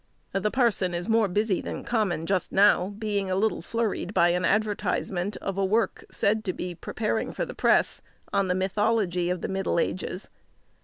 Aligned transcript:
The 0.31 0.49
parson 0.49 0.95
is 0.95 1.07
more 1.07 1.27
busy 1.27 1.61
than 1.61 1.83
common 1.83 2.25
just 2.25 2.51
now, 2.51 2.95
being 2.97 3.29
a 3.29 3.35
little 3.35 3.61
flurried 3.61 4.15
by 4.15 4.29
an 4.29 4.43
advertisement 4.43 5.37
of 5.37 5.59
a 5.59 5.63
work, 5.63 6.03
said 6.09 6.43
to 6.45 6.53
be 6.53 6.73
preparing 6.73 7.31
for 7.31 7.45
the 7.45 7.53
press, 7.53 8.01
on 8.33 8.47
the 8.47 8.55
mythology 8.55 9.29
of 9.29 9.41
the 9.41 9.47
middle 9.47 9.79
ages. 9.79 10.31